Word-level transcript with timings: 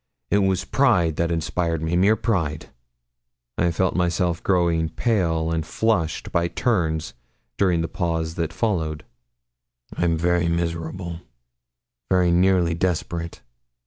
It 0.31 0.39
was 0.39 0.65
pride 0.65 1.15
that 1.17 1.31
inspired 1.31 1.83
me 1.83 1.95
mere 1.95 2.15
pride.' 2.15 2.71
I 3.55 3.69
felt 3.69 3.95
myself 3.95 4.41
growing 4.41 4.89
pale 4.89 5.51
and 5.51 5.63
flushed 5.63 6.31
by 6.31 6.47
turns 6.47 7.13
during 7.55 7.81
the 7.81 7.87
pause 7.87 8.33
that 8.33 8.51
followed. 8.51 9.05
'I'm 9.95 10.17
very 10.17 10.47
miserable 10.49 11.19
very 12.09 12.31
nearly 12.31 12.73
desperate. 12.73 13.41